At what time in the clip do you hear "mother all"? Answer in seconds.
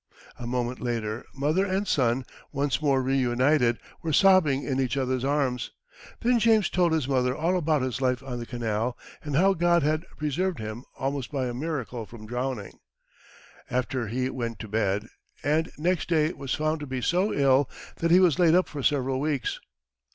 7.07-7.55